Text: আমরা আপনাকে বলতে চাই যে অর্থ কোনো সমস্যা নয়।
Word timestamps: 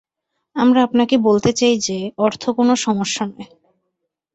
আমরা 0.55 0.79
আপনাকে 0.83 1.15
বলতে 1.19 1.51
চাই 1.53 1.75
যে 1.77 1.97
অর্থ 2.17 2.43
কোনো 2.49 2.73
সমস্যা 2.75 3.23
নয়। 3.25 3.47